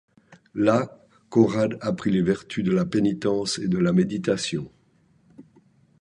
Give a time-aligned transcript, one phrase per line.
[0.55, 0.99] Là,
[1.29, 4.71] Conrad apprit les vertus de la pénitence et de la méditation.